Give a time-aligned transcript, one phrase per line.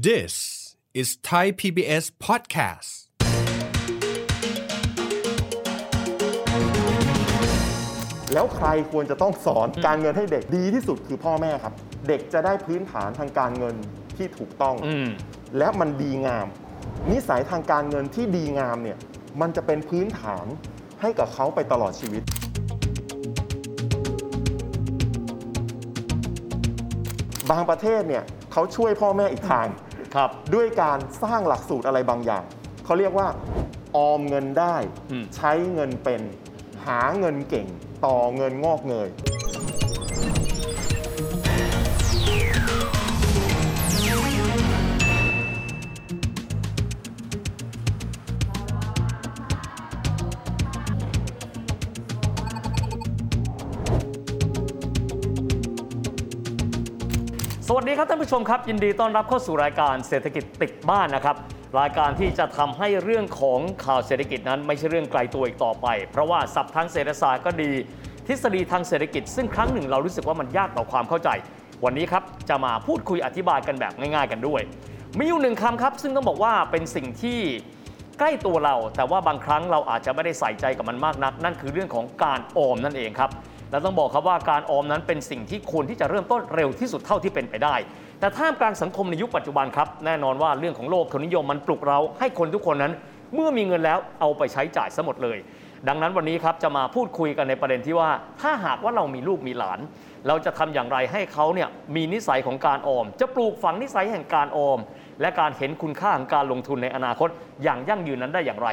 [0.00, 2.90] This is Thai PBS podcast.
[8.32, 11.74] แล้วใครควรจะต้องสอนการเงินให้เด็กดีที่สุดคือพ่อแม่ครับ
[12.08, 13.76] เด็กจะได้พื้นฐานทางการเงิน
[14.16, 14.76] ที่ถูกต้อง
[15.58, 16.46] และมันดีงาม
[17.10, 18.98] นิสัยทางการเงินที่ดีงามเนี่ย
[19.40, 20.46] มันจะเป็นพื้นฐาน
[21.00, 22.22] ให้กับเขาไปตลอดชีวิต
[27.50, 29.66] บางประเทศเนี่ยเขาช่วยพ่อแม่อีกทาง
[30.14, 32.44] ครับ ด้วยการสร้างหลักสูตรอะไรบางอย่าง
[32.84, 33.28] เขาเรียกว่า
[33.96, 34.76] ออมเงินได้
[35.10, 36.20] อืม ใช้เงินเป็น
[36.86, 37.66] หาเงินเก่ง
[38.06, 39.08] ต่อเงินงอกเงย
[58.12, 61.36] ท่านผู้ชมครับ ยินดีต้อนรับเข้าสู่รายการเศรษฐกิจติดบ้านนะครับ
[61.80, 67.70] รายการที่จะทำให้เรื่องของข่าวเศรษฐกิจนั้นไม่ใช่เรื่องไกลตัวอีกต่อไป เพราะว่าศัพท์ทางเศรษฐศาสตร์ก็ดี
[68.26, 71.28] ทฤษฎีทางเศรษฐกิจ ซึ่งครั้งหนึ่งเรารู้สึกว่ามันยากต่อความเข้าใจ
[71.84, 74.60] วันนี้ครับจะมาพูดคุยอธิบายกันแบบง่าย ๆ กันด้วย
[75.18, 77.38] มีอยู่หนึ่งคำครับซึ่งต้องบอกว่าเป็นสิ่งที่
[78.18, 83.30] ใกล้ตัวเรา แต่ว่าบางครั้งเราอาจจะไม่ได้ใส่ใจกับมันมากนัก นั่นคือเรื่องของการออมนั่นเองครับ
[83.72, 87.74] และต้องบอกครับว่าการออมนั้นเป็นสิ่งที่ควรที่จะเริ่มต้นเร็วที่สุดเท่าที่เป็นไปได้
[88.20, 92.92] แต่ท่ามกลางสังคมในยุคปัจจุบันครับแน่นอนว่าเรื่องของโลกทุนนิยมมันปลุกเราให้คนทุกคนนั้น
[93.34, 95.38] เมื่อมีเงินแล้วเอาไปใช้จ่ายซะหมดเลย
[95.88, 99.80] ดังนั้นวันนี้ครับจะมาพูดคุยกันในประเด็นที่ว่า ถ้าหากว่าเรามีลูกมีหลาน
[100.28, 104.78] เราจะทำอย่างไรให้เขาเนี่ยมีนิสัยของการออม จะปลูกฝังนิสัยแห่งการออม
[105.20, 107.28] และการเห็นคุณค่าของการลงทุนในอนาคต
[107.62, 108.68] อย่างยั่งยืนนั้นได้อย่างไร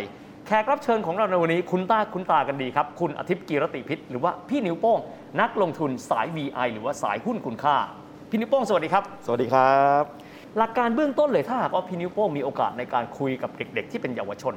[0.51, 4.99] แขกรับเชิญของเราในวันนี้คุณตาคุณตากันดีครับ คุณอาทิตย์กีรติพิษหรือว่าพี่นิ้วโป้ง
[5.41, 7.75] นักลงทุนสาย VI หรือว่าสายหุ้นคุณค่า
[8.29, 10.03] พี่นิ้วโป้งสวัสดีครับ สวัสดีครับ
[10.57, 14.55] หลักการเบื้องต้นเลยถ้าหากว่าพี่นิ้วโป้งมีโอกาสในการคุยกับเด็ก ๆ ที่เป็นเยาวชน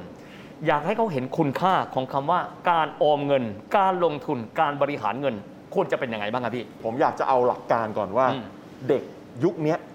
[0.67, 2.39] อยากให้เขาเห็นคุณค่าของคำว่า
[2.71, 3.43] การออมเงิน
[3.77, 5.35] การลงทุนการบริหารเงิน
[5.73, 8.45] ควรจะเป็นยังไงบ้างครับพี่ ผมอยากจะเอาหลักการก่อนว่าอืม
[8.89, 9.03] เด็ก
[9.43, 9.92] ยุคเนี้ยอ่า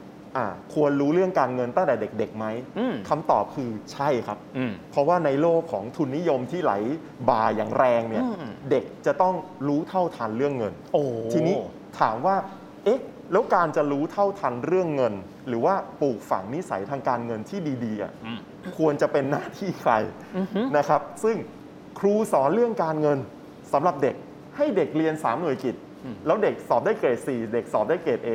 [0.74, 2.46] ควรรู้เรื่องการเงินตั้งแต่เด็กๆไหม
[2.78, 6.72] อืมคำตอบคือใช่ครับอืมเพราะว่าในโลกของทุนนิยมที่ไหล
[7.28, 9.34] บ่าอย่างแรงเนี่ยอืมเด็กจะต้อง
[9.68, 11.54] รู้เท่าทันเรื่องเงินโอ้ทีนี้
[12.00, 12.36] ถามว่า
[12.84, 13.00] เอ๊ะ
[13.32, 15.14] แล้วการจะรู้เท่าทันเรื่องเงิน
[15.48, 18.38] หรือว่าปลูกฝังนิสัยทางการเงินที่ดีๆอะอืม
[18.78, 19.92] ควรจะเป็นหน้าที่ใคร
[20.36, 21.36] อือฮึนะครับ ซึ่ง
[21.98, 23.18] ครูสอนเรื่องการเงิน
[23.72, 24.14] สำหรับเด็ก
[24.56, 25.74] ให้เด็กเรียน3หน่วยกิจ
[26.26, 28.30] แล้วเด็กสอบได้เกรด 4 เด็กสอบได้เกรด A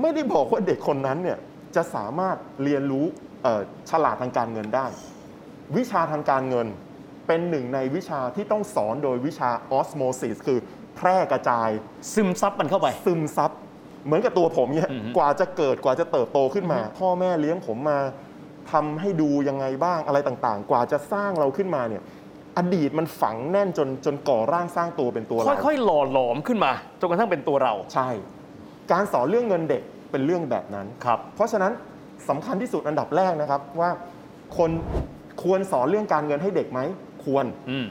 [0.00, 1.38] ไม่ได้บอกว่าเด็กคนนั้นเนี่ย
[1.76, 3.04] จะสามารถเรียนรู้
[3.42, 3.60] เอ่อ
[3.90, 4.86] ฉลาดทางการเงินได้
[5.76, 6.66] วิชาทางการเงิน
[7.26, 10.58] เป็นหนึ่งในวิชาที่ต้องสอนโดยวิชาออสโมซิสคือ
[10.96, 11.68] แพร่กระจาย
[12.14, 13.50] ซึมซับมันเข้าไป ซึมซับ
[14.04, 17.98] เหมือนกับตัวผมเนี่ยอือฮึกว่าจะเกิดกว่าจะเติบโตขึ้นมา พ่อแม่เลี้ยงผมมา
[18.72, 22.02] ทำให้ดูยังไงบ้างอะไรต่างๆ กว่าจะสร้างเราขึ้นมาเนี่ย
[22.58, 28.08] อดีตมันฝังแน่นจนจนก่อร่างสร้างตัวเป็นตัวเราค่อยๆหล่อหลอมขึ้นมาจนกระทั่งเป็นตัวเราใช่
[28.92, 31.72] การสอนเรื่องเงินเด็กเป็นเรื่องแบบนั้น ครับ เพราะฉะนั้น
[32.28, 33.90] สำคัญที่สุดอันดับแรกนะครับว่า
[34.56, 34.70] คน
[35.42, 36.80] ควรสอนเรื่องการเงินให้เด็กไหม
[37.24, 37.86] ควรอืม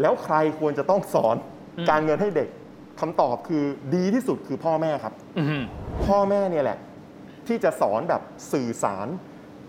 [0.00, 1.36] แล้วใครควรจะต้องสอน
[1.78, 2.48] อืมการเงินให้เด็ก
[3.00, 3.64] คำตอบคือ
[3.94, 5.62] ดีที่สุดคือพ่อแม่ครับอืม
[6.06, 6.78] พ่อแม่เนี่ยแหละ
[7.46, 9.08] ที่จะสอนแบบสื่อสาร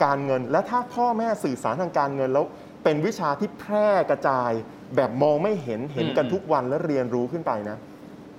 [0.04, 2.46] การเงิน และถ้าพ่อแม่สื่อสารทางการเงินแล้ว
[2.84, 4.52] เป็นวิชาที่แพร่กระจาย
[4.96, 7.78] แบบมองไม่เห็นเห็นกันอืมทุกวันและเรียนรู้ขึ้นไปนะ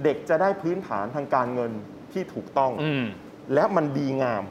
[0.04, 1.72] เด็กจะได้พื้นฐานทางการเงิน
[2.14, 3.04] ที่ถูกต้อง อืม
[3.54, 4.42] และมันดีงาม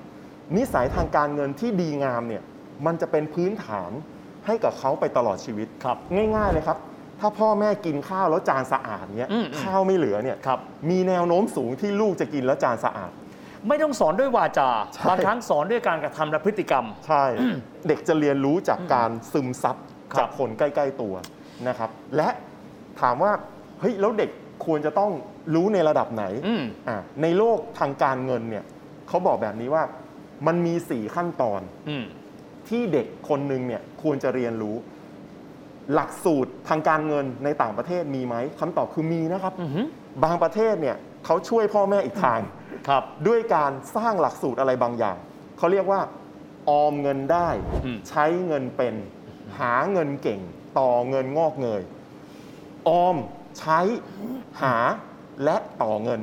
[0.58, 2.44] นิสัยทางการเงินที่ดีงามเนี่ย
[2.86, 3.92] มันจะเป็นพื้นฐาน
[4.46, 5.98] ให้กับเขาไปตลอดชีวิต ครับ
[6.36, 6.78] ง่ายๆเลยครับ
[7.20, 13.12] ถ้าพ่อแม่กินข้าวแล้วจานสะอาดเนี่ยอืมอืม ข้าวไม่เหลือเนี่ยครับ มีแนวโน้มสูงที่ลูกจะกินแล้วจานสะอาด
[13.68, 17.24] ไม่ต้องสอนด้วยวาจา ใช่ บางครั้งสอนด้วยการกระทำและพฤติกรรม ใช่
[17.88, 19.76] เด็กจะเรียนรู้จากการซึมซับ
[20.12, 21.14] ครับจากคนใกล้ ๆตัว
[21.68, 22.30] นะครับ และ
[23.02, 23.32] ถามว่า
[23.80, 24.30] เฮ้ยแล้วเด็ก
[24.66, 25.12] ควรจะต้อง
[25.56, 28.64] รู้ในระดับไหนอืมอะในโลกทางการเงินเนี่ย
[29.08, 29.84] เขาบอกแบบนี้ว่า
[30.48, 32.06] มันมี4ขั้นตอนอืม
[32.68, 34.76] ที่เด็กคนหนึ่งเนี่ยควรจะเรียนรู้
[35.94, 39.82] หลักสูตรทางการเงินในต่างประเทศมีไหมคำตอบคือมีนะครับอือฮึ
[40.24, 42.40] บางประเทศเนี่ยเขาช่วยพ่อแม่อีกทาง
[42.88, 45.18] ครับด้วยการสร้างหลักสูตรอะไรบางอย่าง
[45.58, 46.02] เขาเรียกว่า
[46.70, 47.50] ออมเงินได้
[47.86, 48.96] อืมใช้เงินเป็น
[49.60, 50.42] หาเงินเก่ง
[50.80, 51.82] ต่อเงินงอกเงย
[52.88, 53.16] ออม
[53.60, 53.80] ใช้
[54.62, 54.76] หา
[55.44, 56.22] และต่อเงิน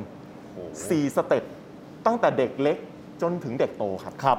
[0.55, 1.43] 4 สเต็ป
[2.05, 2.77] ตั้งแต่เด็กเล็ก
[3.21, 4.37] จนถึงเด็กโตครับครับ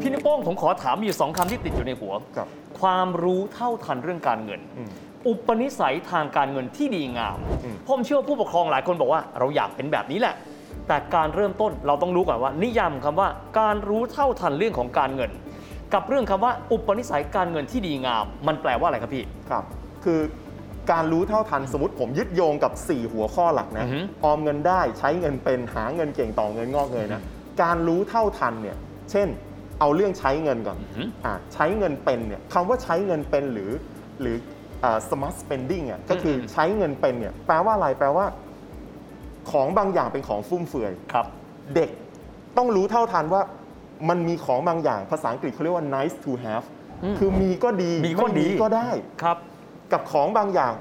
[0.00, 2.48] พี่นิ้วโป้งผมขอถามมีอยู่สองคำที่ติดอยู่ในหัว ครับ
[2.80, 4.90] ความรู้เท่าทันเรื่องการเงิน อืม
[5.26, 10.34] อุปนิสัยทางการเงินที่ดีงาม อืม ผมเชื่อว่าผู้ปกครองหลายคนบอกว่า เราอยากเป็นแบบนี้แหละ
[10.88, 13.28] แต่การเริ่มต้นเราต้องรู้ก่อนว่า นิยามคำว่า
[13.60, 15.30] การรู้เท่าทันเรื่องของการเงิน
[15.94, 19.64] กับเรื่องคำว่าอุปนิสัยการเงินที่ดีงาม มันแปลว่าอะไรครับพี่ครับ
[20.04, 20.20] คือ
[20.92, 27.22] การรู้เท่าทันสมมติผมยึดโยงกับ 4 หัวข้อหลักนะอือฮึออมเงินได้ใช้เงินเป็นหาเงินเก่งต่อเงินงอกเงยนะ
[27.62, 28.76] การรู้เท่าทันเนี่ย
[29.10, 29.28] เช่น
[29.80, 33.70] เอาเรื่องใช้เงินก่อนอือฮึอะใช้เงินเป็นเนี่ยคำว่าใช้เงินเป็นหรือ
[34.20, 34.36] หรือ
[34.84, 38.26] อ่า smart spending อะก็คือใช้เงินเป็นเนี่ยแปลว่าอะไรแปลว่า
[39.50, 41.26] ของบางอย่างเป็นของฟุ่มเฟือยครับ
[41.74, 41.90] เด็ก
[42.56, 43.42] ต้องรู้เท่าทันว่า
[44.08, 46.66] มันมีของบางอย่างภาษาอังกฤษเขาเรียกว่า nice to have
[47.04, 48.88] อืมคือมีก็ดีมีก็ไดีก็ได้
[49.22, 49.36] ครับ
[49.92, 50.72] กับของบางอย่าง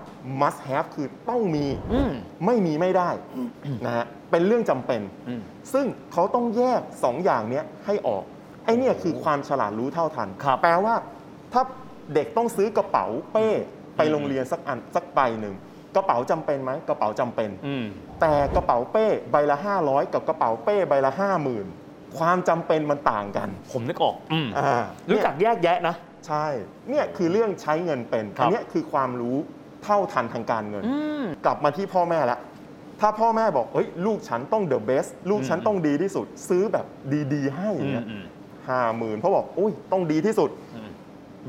[0.41, 2.11] must have คือต้องมีอืม
[2.45, 3.09] ไม่มีไม่ได้
[3.85, 5.41] นะฮะเป็นเรื่องจำเป็นอืม
[5.73, 8.23] ซึ่งเขาต้องแยกสองอย่างเนี้ยให้ออก
[8.65, 10.95] ไอ้เนี่ยคือความฉลาดรู้เท่าทันครับแปลว่า
[11.53, 11.61] ถ้า
[12.13, 13.47] เด็กต้องซื้อกระเป๋าเป้
[13.97, 15.55] ไปโรงเรียนสักอันสักใบหนึ่ง
[15.95, 17.85] กระเป๋าจำเป็นไหมกระเป๋าจำเป็นอืม
[18.21, 21.11] แต่กระเป๋าเป้ใบละ 500 กับกระเป๋าเป้ใบละ
[21.65, 25.95] 50,000 ความจำเป็นมันต่างกันผมนึกออกอืมอ่ารู้เนี่ยจักแยกแยะนะ
[26.27, 26.45] ใช่
[26.89, 29.37] เนี่ยคือเรื่องใช้เงินเป็นครับ อันเนี้ยคือความรู้
[29.83, 32.37] เท่าทันทางการเงิน อืม กลับมาที่พ่อแม่ละ
[33.01, 36.85] ถ้าพ่อแม่บอกเฮ้ยลูกฉันต้อง the best ลูกฉันอืม ต้องดีที่สุด ซื้อแบบ
[37.33, 38.23] ดีๆ ให้อย่างเงี้ยอืม
[38.69, 40.89] ห้าหมื่นเพราะบอกอุ้ยต้องดีที่สุด อืม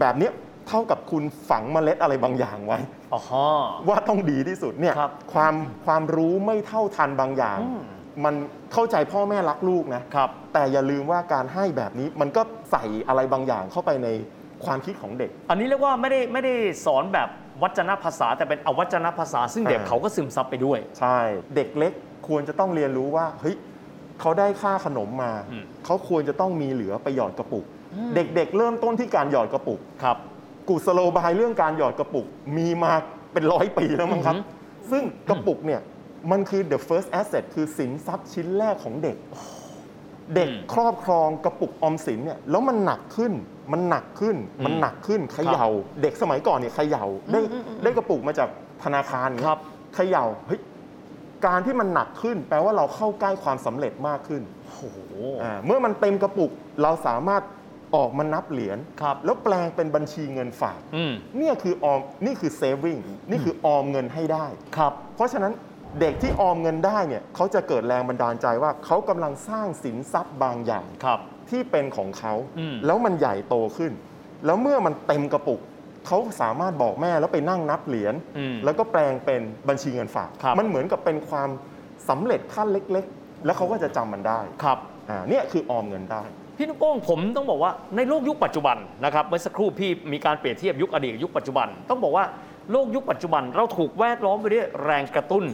[0.00, 0.32] แบบเนี้ย
[0.68, 2.78] เท่ากับคุณฝังเมล็ดอะไรบางอย่างไว้
[3.12, 3.48] อ๋อฮะ
[3.88, 5.54] ว่าต้องดีที่สุดเนี่ยครับความ
[5.86, 7.82] ความรู้ไม่เท่าทันบางอย่าง อืม
[8.24, 8.34] มัน
[8.72, 14.08] เข้าใจพ่อแม่รักลูกนะ ครับ แต่อย่าลืมว่าการให้แบบนี้มันก็ใส่อะไรบางอย่างเข้าไปใน
[14.64, 16.54] ความคิดของเด็ก อันนี้เรียกว่าไม่ได้ไม่ได้
[16.86, 17.28] สอนแบบ
[17.62, 21.18] วัจนภาษาแต่เป็นอวัจนภาษา ซึ่งเด็กอ่า เขาก็ซึมซับไปด้วย ใช่
[21.56, 21.92] เด็กเล็ก
[22.28, 23.56] ควรจะต้องเรียนรู้ว่าเฮ้ย
[24.20, 27.64] เขาได้ค่าขนมมา อืม เขาควรจะต้องมีเหลือไปหยอดกระปุก
[28.14, 30.16] เด็กๆเริ่มต้นที่การหยอดกระปุก ครับ
[30.68, 32.26] กุศโลบายเรื่องการหยอดกระปุก
[32.56, 32.92] มีมา
[33.32, 35.80] เป็นร้อยปีแล้วมั้งครับอือหืซึ่งกระปุกเนี่ย
[36.30, 39.16] มันคือ the first asset คือสินทรัพย์ชิ้นแรกของเด็ก
[40.34, 43.32] เด็กอืมครอบครองกระปุกออมสินเนี่ยแล้วมันหนักขึ้น
[43.72, 45.66] มันหนักขึ้น มันหนักขึ้นเขย่า
[46.02, 48.48] เด็กสมัยก่อนเนี่ยเขย่าได้อืมอืมอืมได้กระปุกมาจาก
[48.84, 49.60] ธนาคารเนี่ยครับ
[49.94, 50.60] เขย่าเฮ้ย
[51.46, 54.98] การที่มันหนักขึ้น แปลว่าเราเข้าใกล้ความสำเร็จมากขึ้นโอ้โห
[55.42, 56.50] อ่าเมื่อมันเต็มกระปุก
[56.82, 57.42] เราสามารถ
[57.94, 63.00] ออกมานับเหรียญครับแล้วแปลงเป็นบัญชีเงินฝากอืมเนี่ยคือออมนี่คือ saving
[63.30, 64.46] นี่คือออมเงินให้ได้
[64.76, 65.52] ครับ เพราะฉะนั้น
[66.00, 73.92] เด็กที่ออมเงินได้เนี่ยเขาจะเกิดแรงบันดาลใจว่าเขากำลังสร้างสินทรัพย์บางอย่าง ครับ ที่เป็นของเขา อืม แล้วมันใหญ่โตขึ้น
[74.46, 75.60] แล้วเมื่อมันเต็มกระปุก
[76.06, 81.48] เขาสามารถบอกแม่แล้วไปนั่งนับเหรียญ อืม แล้วก็แปลงเป็นบัญชีเงินฝาก ครับ มันเหมือนกับเป็นความ
[82.08, 84.78] สำเร็จขั้นเล็ก ๆ แล้วเขาก็จะจำมันได้ครับ
[85.10, 86.24] อ่าเนี่ยคือออมเงินได้
[86.56, 92.24] พี่นุกโป้งผมต้องบอกว่าในโลกยุคปัจจุบันนะครับเมื่อสักครู่พี่มีการเปรียบเทียบยุคอดีตกับยุคปัจจุบัน ต้องบอกว่า
[92.72, 95.44] โลกยุคปัจจุบัน เราถูกแวดล้อมไปด้วยแรงกระตุ้น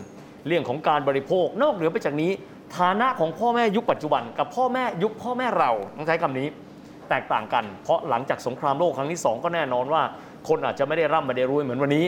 [0.46, 2.30] เรื่องของการบริโภค นอกเหนือไปจากนี้
[2.78, 6.48] ฐานะของพ่อแม่ยุคปัจจุบัน กับพ่อแม่ยุคพ่อแม่เราต้องใช้คำนี้
[7.10, 10.02] แตกต่างกัน เพราะหลังจากสงครามโลกครั้งที่สองก็แน่นอนว่า
[10.48, 12.04] คนอาจจะไม่ได้ร่ำไม่ได้รวยเหมือนวันนี้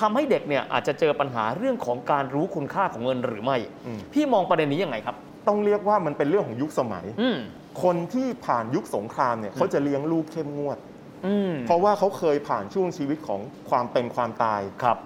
[0.00, 3.56] ทำให้เด็กเนี่ยอาจจะเจอปัญหาเรื่องของการรู้คุณค่าของเงินหรือไม่
[3.86, 5.16] อืมพี่มองประเด็นนี้ยังไงครับ
[5.48, 7.38] ต้องเรียกว่ามันเป็นเรื่องของยุคสมัยอืม
[7.82, 10.78] คนที่ผ่านยุคสงครามเนี่ยเขาจะเลี้ยงลูกเข้มงวด
[11.26, 13.40] อืมเพราะว่าเขาเคยผ่านช่วงชีวิตของ
[13.70, 14.98] ความเป็นความตาย ครับ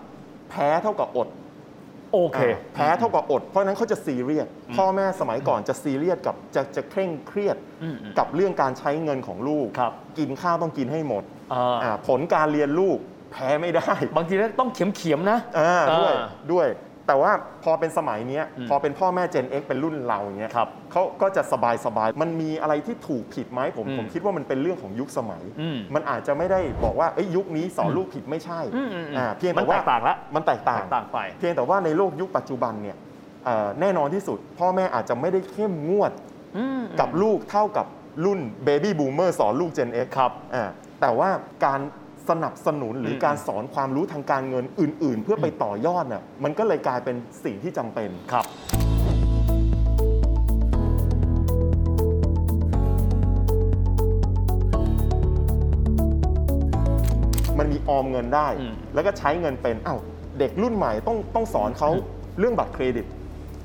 [0.50, 1.28] แพ้เท่ากับอด
[2.12, 12.98] โอเคอ่าแพ้เท่ากับอด เพราะฉะนั้นเขาจะซีเรียสพ่อแม่สมัยก่อนจะซีเรียสกับจะจะเคร่งเครียดอืมอืมกับเรื่องการใช้เงินของลูก ครับ กินข้าวต้องกินให้หมดอ่าอ่าผลการเรียนลูก
[13.32, 16.66] แพ้ไม่ได้ บางทีแล้วต้องเขียมๆนะ อ่าด้วยอ่าด้วย
[17.08, 17.32] แต่ว่า
[17.64, 32.96] พอเป็นสมัยเนี้ยอืมพอเป็นพ่อแม่ Gen X เป็นรุ่นเราเนี้ยครับเขาก็จะสบายสบายมันมีอะไรที่ถูกผิดไหมผมอืมผมคิดว่ามันเป็นเรื่องของยุคสมัยอืมมันอาจจะไม่ได้บอกว่าเอ้ยยุคนี้สอนลูกผิดไม่ใช่อืมอืมอืมอ่าเพียงมัแต่นว่าแตกต่างละมันแตกต่างแตกต่างไป เพียงแต่ว่าในโลกยุคปัจจุบันเนี่ย
[33.44, 36.12] เอ่อแน่นอนที่สุด พ่อแม่อาจจะไม่ได้เข้มงวด
[36.58, 37.86] อืมกับลูกเท่ากับ
[38.24, 40.64] รุ่น baby boomer สอนลูก Gen X ครับอ่า
[41.00, 41.30] แต่ว่า
[41.64, 41.80] การ
[42.28, 48.46] สนับสนุนหรืออมการสอนความรู้ทางการเงินอื่น ๆ เพื่อไปต่อยอดน่ะมันก็เลยกลายเป็นสิ่งที่จำเป็น ครับ
[57.58, 60.00] มันมีออมเงินได้ อืม แล้วก็ใช้เงินเป็นอ้าว
[60.38, 61.90] เด็กรุ่นใหม่ต้องต้องสอนเขา
[62.38, 63.06] เรื่องบัตรเครดิต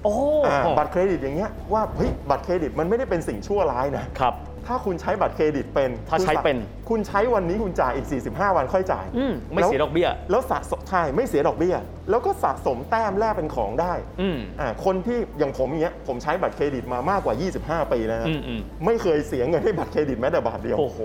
[0.03, 0.13] โอ้
[0.45, 4.33] อ่าบัตรเครดิตอย่างเงี้ยว่าเฮ้ยบัตรเครดิตมันไม่ได้เป็นสิ่งชั่วร้ายนะ ครับ
[4.67, 6.57] ถ้าคุณใช้บัตรเครดิตเป็นถ้าใช้เป็น
[6.89, 11.75] คุณใช้วันนี้คุณจ่ายอีก 45 วันค่อยจ่ายอืมไม่เสียดอกเบี้ย แล้วสะสมใช่ไม่เสียดอกเบี้ย
[12.09, 17.35] แล้วก็สะสมแต้มแลกเป็นของได้อืมอ่าคนที่อย่างผมอย่างเงี้ยผมใช้บัตรเครดิตมามากกว่า
[17.83, 20.99] 25 ปีแล้วนะอืมอืมไม่เคยเสียเงินให้บัตรเครดิตแม้แต่บาทเดียวโอ้โห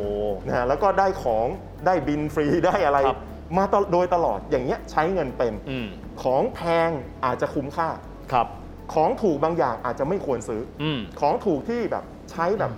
[0.46, 1.46] นะฮะแล้วก็ได้ของ
[1.86, 3.18] ได้บินฟรีได้อะไรครับ
[3.58, 5.86] มาตลโดยตลอดอย่างเงี้ยใช้เงินเป็นอืม
[6.22, 6.90] ของแพง
[7.24, 7.88] อาจจะคุ้มค่า
[8.32, 8.46] ครับ
[8.94, 12.72] ของถูกบางอย่างอาจจะไม่ควรซื้ออืมของถูกที่แบบใช้แบบ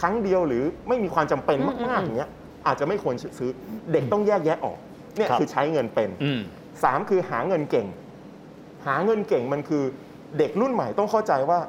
[0.00, 2.30] ครั้งเดียวหรือไม่มีความจำเป็นอืมมากอืมๆอย่างเงี้ย
[2.66, 3.50] อาจจะไม่ควรซื้อ
[3.92, 4.78] เด็กต้องแยกแยะออก
[5.16, 6.40] เนี่ยครับคือใช้เงินเป็นอืม
[6.84, 7.86] สามคือหาเงินเก่ง
[8.86, 9.84] หาเงินเก่งมันคือ
[10.38, 11.60] เด็กรุ่นใหม่ต้องเข้าใจว่า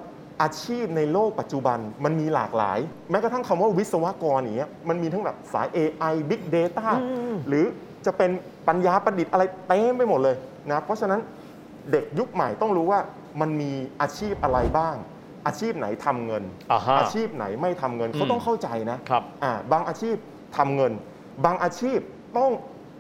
[0.41, 6.88] อาชีพในโลกปัจจุบันมันมีหลากหลาย แม้กระทั่งคำว่าวิศวกรอย่างเงี้ยมันมีทั้งแบบสาย AI Big Data
[7.47, 7.65] หรือ
[8.05, 8.31] จะเป็น
[8.67, 10.35] ปัญญาประดิษฐ์อะไรเต็มไปหมดเลย
[10.71, 11.19] นะเพราะฉะนั้น
[11.91, 13.00] เด็กยุคใหม่ต้องรู้ว่า
[13.41, 13.71] มันมี
[14.01, 14.95] อาชีพอะไรบ้าง
[15.48, 20.15] อาชีพไหนทำเงินอ่าฮะอาชีพไหนไม่ทำเงินเขาอืมต้องเข้าใจนะครับอ่าบางอาชีพ
[20.57, 20.91] ทำเงิน
[21.45, 22.00] บางอาชีพ
[22.38, 22.51] ต้อง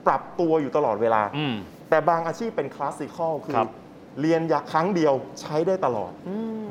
[0.07, 1.55] ปรับตัวอยู่ตลอดเวลาอืม
[1.89, 3.69] แต่บางอาชีพเป็นคลาสสิคอลคือครับ
[4.21, 6.11] เรียนอยากครั้งเดียวใช้ได้ตลอด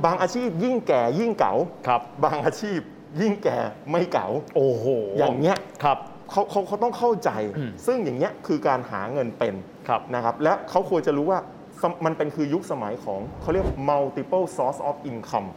[0.05, 1.55] บางอาชีพยิ่งแก่ยิ่งเก๋า
[1.87, 2.79] ครับบางอาชีพ
[3.21, 3.59] ยิ่งแก่
[3.91, 4.87] ไม่เก๋าโอ้โห
[5.19, 5.99] อย่างเงี้ยครับ
[6.31, 9.55] เขาเขาเขาต้องเข้าใจอืมซึ่งอย่างเงี้ยคือการหาเงินเป็น
[9.89, 11.43] ครับนะครับ และเขาควรจะรู้ว่าส
[11.91, 15.49] มมันเป็นคือยุคสมัยของเขาเรียก multiple source of income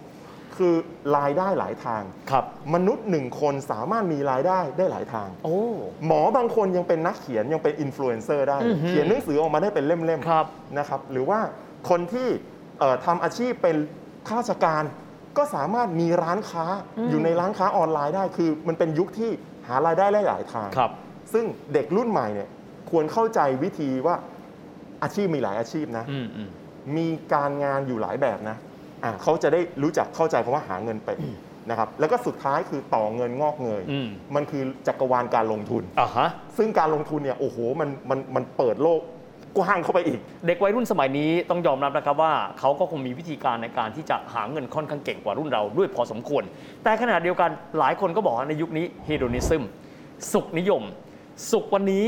[0.55, 0.75] คือ
[1.17, 5.57] รายได้หลายทาง ครับ มนุษย์หนึ่งคนสามารถมีรายได้ได้หลายทาง โอ้
[6.05, 11.39] หมอบางคนยังเป็นนักเขียนยังเป็นอินฟลูเอนเซอร์ได้ อือหือเขียนหนังสือออกมาได้เป็นเล่มครับ ๆนะครับ หรือว่า
[11.89, 12.27] คนที่
[12.79, 13.75] เอ่อทำอาชีพเป็น
[14.27, 14.83] ข้าราชการ
[15.37, 16.65] ก็สามารถมีร้านค้า
[17.09, 19.31] อยู่ในร้านค้าออนไลน์ได้ คือมันเป็นยุคที่
[19.67, 20.91] หารายได้ได้หลายทาง ครับ
[21.33, 22.49] ซึ่งเด็กรุ่นใหม่เนี่ย
[22.89, 24.15] ควรเข้าใจวิธีว่า
[25.03, 26.49] อาชีพมีหลายอาชีพนะอืมอืม
[26.97, 28.57] มีการงานอยู่หลายแบบนะ
[29.03, 31.17] อะเขาจะได้รู้จักเข้าใจคำว่าหาเงินเป็น
[31.69, 39.01] นะครับแล้วก็สุดท้ายคือต่อเงินงอกเงยอืมมันคือจักรวาลการลงทุนอ่าฮะซึ่งการลงทุนเนี่ยโอ้โหมันมันมันเปิดโลก
[39.57, 46.43] กว้างเข้าไปอีก เด็กวัยรุ่นสมัยนี้ต้องยอมรับนะครับว่าเขาก็คงมีวิธีการในการที่จะหาเงินค่อนข้างเก่งกว่ารุ่นเราด้วยพอสมควร
[46.83, 49.63] แต่ขณะเดียวกันหลายคนก็บอกว่าในยุคนี้เฮโดนิซึม
[50.33, 50.83] สุขนิยม
[51.51, 52.05] สุขวันนี้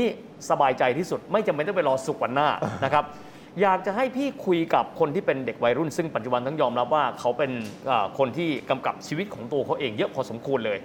[0.50, 2.48] สบายใจที่สุด ไม่จำเป็นต้องไปรอสุขวันหน้า
[2.84, 3.04] นะครับ
[3.62, 7.52] อยากจะให้พี่คุยกับคนที่เป็นเด็กวัยรุ่น ซึ่งปัจจุบันต้องยอมรับว่าเขาเป็น
[7.86, 10.78] เอ่อคนที่กำกับชีวิตของตัวเขาเองเยอะพอสมควรเลย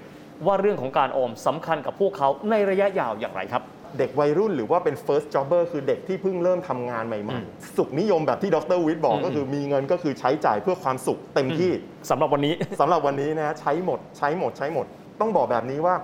[0.46, 3.63] ว่าเรื่องของการออมสำคัญกับพวกเขาในระยะยาวอย่างไรครับ
[4.00, 11.72] เด็กวัยรุ่นหรือว่าเป็น first jobber คือเด็กที่เพิ่งเริ่มทำงานใหอืม่มๆสุขนิยมแบบที่ดรวิทย์บอกอืมก็คือมีเงินก็คือใช้จ่ายเพื่อความสุขเต็มที่
[12.10, 14.86] สำหรับวันนี้สำหรับวันนี้นะใช้หมดใช้หมดใช้หมด
[15.20, 15.96] ต้องบอกแบบนี้ว่า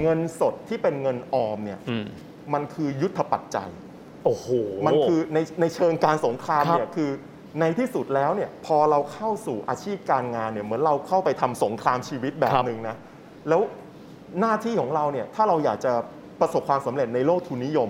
[0.00, 1.96] เงินสดที่เป็นเงินออมเนี่ยอื
[2.52, 3.70] มมันคือยุทธปัจจัย
[4.24, 4.48] โอ้โห
[4.86, 7.10] มันคือในในเชิงการสงครามครับ เนี่ยคือ
[7.60, 12.96] ในที่สุดแล้วเนี่ยพอเราเข้าสู่อาชีพการงานเนี่ยเหมือนเราเข้าไปทำสงครามชีวิตแบบหนึ่งนะ
[13.48, 13.60] แล้ว
[14.40, 15.92] หน้าที่ของเราเนี่ยถ้าเราอยากจะ
[16.40, 17.88] ประสบความสำเร็จในโลกทุนนิยม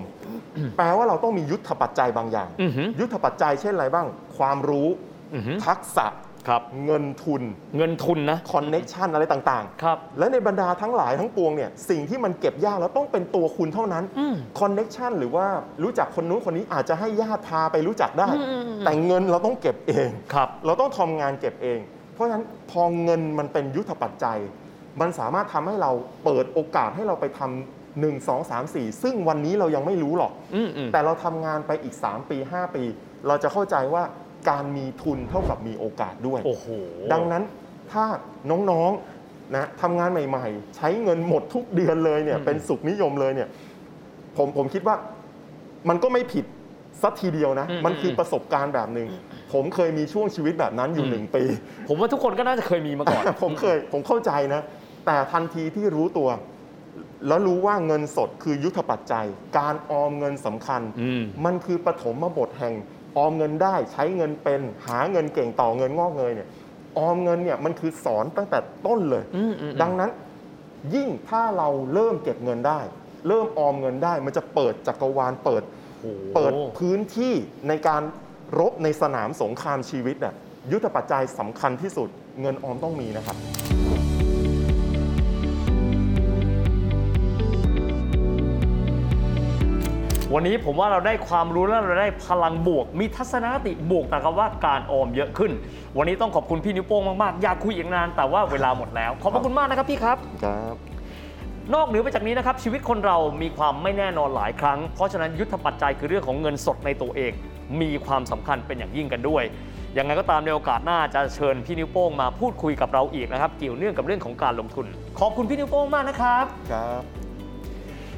[0.77, 4.87] แปลว่าเราต้องมียุทธปัจจัยบางอย่าง อือหือ ยุทธปัจจัยเช่นอะไรบ้าง ความรู้
[5.33, 6.07] อือหือ ทักษะ
[6.47, 7.41] ครับเงินทุน
[7.77, 15.45] เงินทุนนะ connection อะไรต่างครับๆและในบรรดาทั้งหลายทั้งปวงเนี่ยสิ่งที่มันเก็บยากแล้วต้องเป็นตัวคุณเท่านั้นอืม connection หรือว่า
[15.83, 21.79] รู้จักคนนู้นคนนี้อาจจะให้ญาติพาไปรู้จักได้อืมแต่เงินเราต้องเก็บเองครับ เราต้องทำงานเก็บเอง
[22.13, 24.39] เพราะฉะนั้นพอเงินมันเป็นยุทธปัจจัย
[25.01, 25.91] มันสามารถทำให้เรา
[26.23, 32.83] เปิดโอกาสให้เราไปทำหนึ่งสองสามสี่ซึ่งวันนี้เรายังไม่รู้หรอกอืมอืมแต่เราทำงานไปอีก 3 ปี 5 ปี
[33.27, 34.03] เราจะเข้าใจว่า
[34.49, 36.67] การมีทุนเท่ากับมีโอกาสด้วย โอ้โห
[37.13, 37.43] ดังนั้น
[37.91, 38.03] ถ้า
[38.49, 43.49] น้องๆนะทำงานใหม่ๆ ใช้เงินหมดทุกเดือนเลยเนี่ยอืมเป็นสุขนิยมเลยเนี่ย
[44.37, 44.95] ผมผมคิดว่า
[45.89, 46.45] มันก็ไม่ผิด
[47.01, 49.09] สัทีเดียวนะมันคือประสบการณ์แบบหนึ่ง
[49.53, 51.43] ผมเคยมีช่วงชีวิตแบบนั้นอยู่หนึ่งปี
[51.87, 54.61] ผมว่าทุกคนก็น่าจะเคยมีมาก่อน ผมเคยผมเข้าใจนะ
[55.05, 56.29] แต่ทันทีที่รู้ตัว
[57.27, 59.25] แล้วรู้ว่าเงินสดคือยุทธปัจจัย
[59.59, 62.73] การออมเงินสำคัญ อืม มันคือปฐมบทแห่ง
[63.17, 66.47] ออมเงินได้ใช้เงินเป็นหาเงินเก่งต่อเงินงอกเงยเนี่ย
[66.97, 70.11] ออมเงินเนี่ยมันคือสอนตั้งแต่ต้นเลยอืมอืมดังนั้น
[70.95, 72.79] ยิ่งถ้าเราเริ่มเก็บเงินได้
[73.27, 75.63] เริ่มออมเงินได้ มันจะเปิดจักรวาลเปิด
[76.01, 77.33] โอ้โหเปิดพื้นที่
[77.67, 78.01] ในการ
[78.59, 80.35] รบในสนามสงครามชีวิตน่ะ
[80.71, 82.09] ยุทธปัจจัยสำคัญที่สุด
[82.41, 83.37] เงินออมต้องมีนะครับ
[90.35, 95.51] วันนี้ผมว่าเราได้ความรู้และเราได้พลังบวก มีทัศนคติบวกนะครับว่าการออมเยอะขึ้น
[95.97, 100.75] วันนี้ต้องขอบคุณพี่นิ้วโป้งมากๆ อยากคุยอีกนาน แต่ว่าเวลาหมดแล้ว ขอบพระคุณมากนะครับพี่ครับ ครับ
[101.73, 107.31] นอกเหนือไปจากนี้นะครับชีวิตคนเรามีความไม่แน่นอนหลายครั้ง เพราะฉะนั้นยุทธปัจจัยคือเรื่องของเงินสดในตัวเอง
[107.81, 109.43] มีความสำคัญเป็นอย่างยิ่งกันด้วย
[109.97, 114.85] ยังไงก็ตามในโอกาสหน้าจะเชิญพี่นิ้วโป้งมาพูดคุยกับเราอีกนะครับ เกี่ยวเนื่องกับเรื่องของการลงทุน
[115.19, 117.20] ขอบคุณพี่นิ้วโป้งมากนะครับ ครับ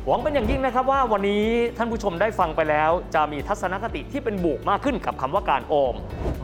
[0.08, 1.46] หวังเป็นอย่างยิ่งนะครับว่าวันนี้
[1.78, 5.96] ท่านผู้ชมได้ฟังไปแล้ว จะมีทัศนคติที่เป็นบวกมากขึ้นกับคำว่าการออม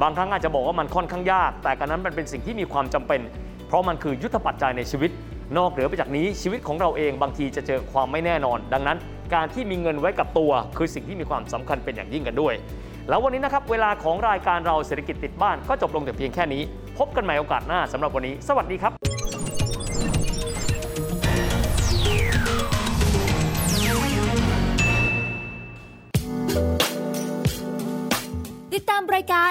[0.01, 3.21] บางครั้งอาจจะบอกว่ามันค่อนข้างยาก แต่การนั้นมันเป็นสิ่งที่มีความจำเป็น
[3.67, 5.11] เพราะมันคือยุทธปัจจัยในชีวิต
[5.57, 8.97] นอกเหนือไปจากนี้ชีวิตของเราเองบางทีจะเจอความไม่แน่นอน ดังนั้น
[9.33, 12.53] การที่มีเงินไว้กับตัว คือสิ่งที่มีความสำคัญเป็นอย่างยิ่งกันด้วย
[13.09, 16.61] แล้ววันนี้นะครับเวลาของรายการเราเศรษฐกิจติดบ้านก็จบลงแต่เพียงแค่นี้
[16.97, 18.93] พบกันใหม่โอกาสหน้าสำหรับวันนี้ สวัสดีครับ